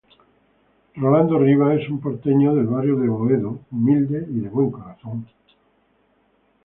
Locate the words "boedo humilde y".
3.07-4.39